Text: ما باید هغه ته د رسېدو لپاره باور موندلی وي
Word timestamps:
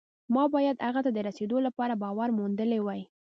ما 0.33 0.43
باید 0.53 0.83
هغه 0.87 1.01
ته 1.05 1.09
د 1.13 1.17
رسېدو 1.27 1.57
لپاره 1.67 1.93
باور 2.03 2.29
موندلی 2.37 2.79
وي 2.85 3.01